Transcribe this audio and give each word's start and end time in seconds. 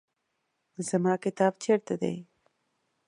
زما 0.87 1.13
کتاب 1.23 1.53
چیرته 1.63 1.95
دی؟ 2.01 2.15